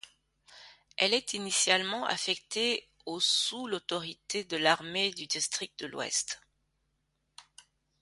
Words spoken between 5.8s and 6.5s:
l'Ouest.